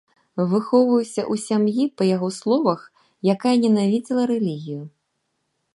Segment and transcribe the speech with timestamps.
[0.51, 2.81] Выхоўваўся ў сям'і, па яго словах,
[3.35, 4.81] якая ненавідзела рэлігію.